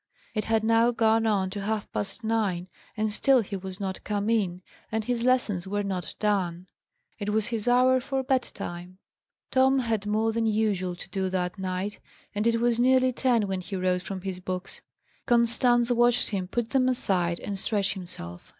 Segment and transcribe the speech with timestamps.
[0.33, 4.31] It had now gone on to half past nine, and still he was not come
[4.31, 6.65] in, and his lessons were not done.
[7.19, 8.97] It was his hour for bed time.
[9.51, 11.99] Tom had more than usual to do that night,
[12.33, 14.81] and it was nearly ten when he rose from his books.
[15.27, 18.49] Constance watched him put them aside, and stretch himself.